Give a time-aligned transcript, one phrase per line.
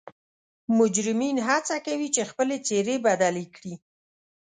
[0.77, 3.73] مجرمین حڅه کوي چې خپلې څیرې بدلې کړي